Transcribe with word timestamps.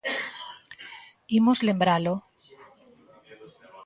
Imos 1.37 1.59
lembralo. 1.67 2.15